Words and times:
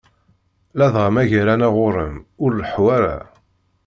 Ladɣa 0.77 1.07
ma 1.13 1.23
gar-aneɣ 1.29 1.73
ɣur-m 1.77 2.15
ur 2.43 2.51
leḥḥu 2.53 2.85
ara. 2.97 3.15